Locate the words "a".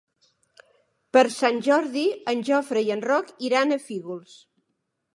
3.77-3.81